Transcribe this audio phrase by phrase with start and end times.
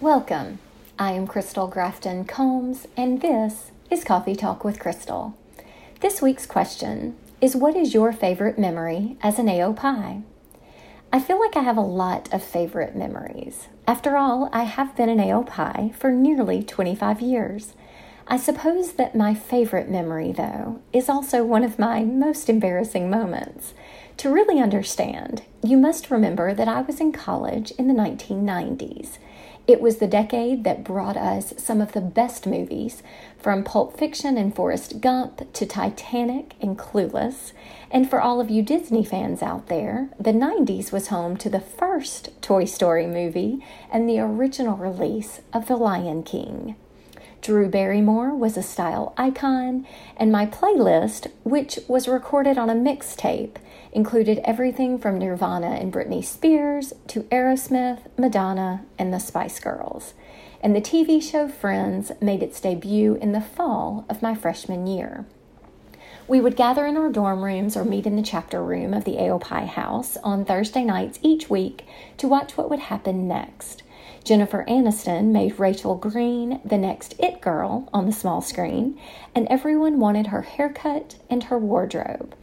[0.00, 0.60] Welcome.
[0.98, 5.36] I am Crystal Grafton Combs, and this is Coffee Talk with Crystal.
[6.00, 10.22] This week's question is What is your favorite memory as an AOPI?
[11.12, 13.68] I feel like I have a lot of favorite memories.
[13.86, 17.74] After all, I have been an AOPI for nearly 25 years.
[18.26, 23.74] I suppose that my favorite memory, though, is also one of my most embarrassing moments.
[24.20, 29.16] To really understand, you must remember that I was in college in the 1990s.
[29.66, 33.02] It was the decade that brought us some of the best movies,
[33.38, 37.52] from Pulp Fiction and Forrest Gump to Titanic and Clueless.
[37.90, 41.58] And for all of you Disney fans out there, the 90s was home to the
[41.58, 46.76] first Toy Story movie and the original release of The Lion King.
[47.42, 49.86] Drew Barrymore was a style icon,
[50.16, 53.56] and my playlist, which was recorded on a mixtape,
[53.92, 60.12] included everything from Nirvana and Britney Spears to Aerosmith, Madonna, and the Spice Girls.
[60.62, 65.24] And the TV show Friends made its debut in the fall of my freshman year.
[66.28, 69.16] We would gather in our dorm rooms or meet in the chapter room of the
[69.16, 71.86] AOPI house on Thursday nights each week
[72.18, 73.82] to watch what would happen next.
[74.24, 78.98] Jennifer Aniston made Rachel Green the next It Girl on the small screen,
[79.34, 82.34] and everyone wanted her haircut and her wardrobe.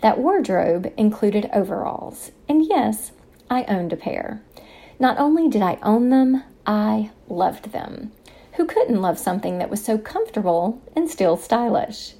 [0.00, 3.12] That wardrobe included overalls, and yes,
[3.50, 4.42] I owned a pair.
[4.98, 8.12] Not only did I own them, I loved them.
[8.52, 12.14] Who couldn't love something that was so comfortable and still stylish?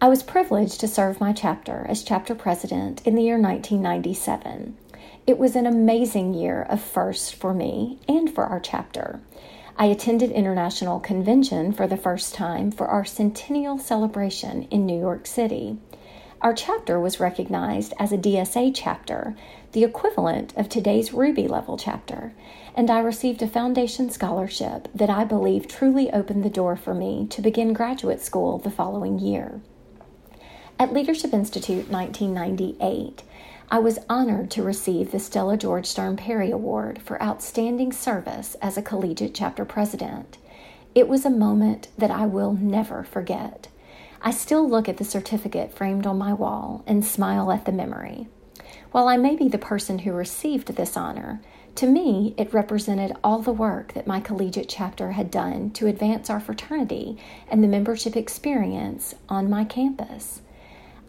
[0.00, 4.76] I was privileged to serve my chapter as chapter president in the year 1997.
[5.26, 9.20] It was an amazing year of firsts for me and for our chapter.
[9.74, 15.26] I attended International Convention for the first time for our centennial celebration in New York
[15.26, 15.78] City.
[16.42, 19.34] Our chapter was recognized as a DSA chapter,
[19.72, 22.34] the equivalent of today's Ruby level chapter,
[22.74, 27.26] and I received a foundation scholarship that I believe truly opened the door for me
[27.30, 29.62] to begin graduate school the following year.
[30.78, 33.22] At Leadership Institute 1998,
[33.70, 38.76] I was honored to receive the Stella George Stern Perry Award for outstanding service as
[38.76, 40.36] a collegiate chapter president.
[40.94, 43.68] It was a moment that I will never forget.
[44.20, 48.28] I still look at the certificate framed on my wall and smile at the memory.
[48.92, 51.40] While I may be the person who received this honor,
[51.76, 56.30] to me it represented all the work that my collegiate chapter had done to advance
[56.30, 60.42] our fraternity and the membership experience on my campus.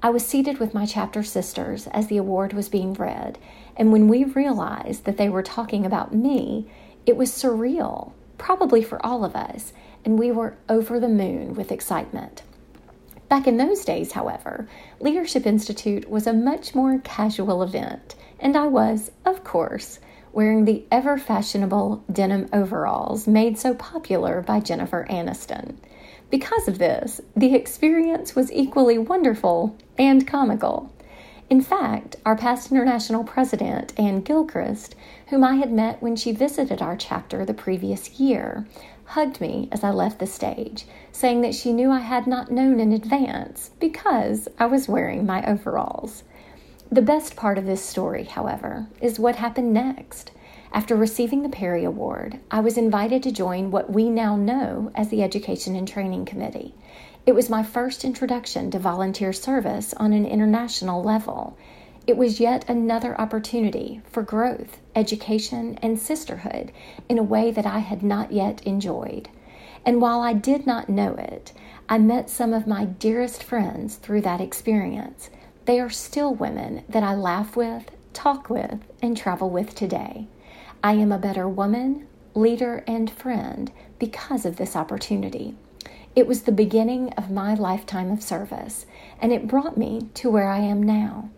[0.06, 3.40] I was seated with my chapter sisters as the award was being read,
[3.76, 6.70] and when we realized that they were talking about me,
[7.08, 9.74] it was surreal, probably for all of us,
[10.06, 12.44] and we were over the moon with excitement.
[13.30, 14.68] Back in those days, however,
[15.00, 20.00] Leadership Institute was a much more casual event, and I was, of course,
[20.36, 25.78] wearing the ever fashionable denim overalls made so popular by Jennifer Aniston.
[26.30, 30.92] Because of this, the experience was equally wonderful and comical.
[31.50, 34.94] In fact, our past international president, Anne Gilchrist,
[35.28, 38.68] whom I had met when she visited our chapter the previous year,
[39.06, 42.82] hugged me as I left the stage, saying that she knew I had not known
[42.82, 46.24] in advance because I was wearing my overalls.
[46.92, 50.32] The best part of this story, however, is what happened next.
[50.72, 55.10] After receiving the Perry Award, I was invited to join what we now know as
[55.10, 56.76] the Education and Training Committee.
[57.26, 61.58] It was my first introduction to volunteer service on an international level.
[62.06, 66.72] It was yet another opportunity for growth, education, and sisterhood
[67.10, 69.28] in a way that I had not yet enjoyed.
[69.86, 71.52] And while I did not know it,
[71.90, 75.32] I met some of my dearest friends through that experience.
[75.66, 80.28] They are still women that I laugh with, talk with, and travel with today.
[80.84, 85.56] I am a better woman, leader, and friend because of this opportunity.
[86.16, 88.86] It was the beginning of my lifetime of service,
[89.20, 91.30] and it brought me to where I am now.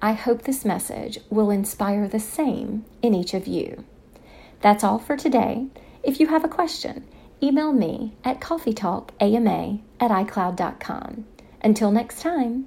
[0.00, 3.84] I hope this message will inspire the same in each of you.
[4.60, 5.66] That's all for today.
[6.02, 7.06] If you have a question,
[7.42, 11.24] email me at coffeetalkama at icloud.com.
[11.62, 12.66] Until next time,